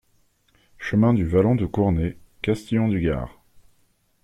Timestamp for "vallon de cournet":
1.27-2.17